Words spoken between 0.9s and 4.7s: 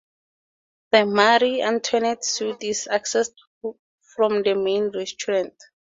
The Marie Antoinette Suite is accessed from the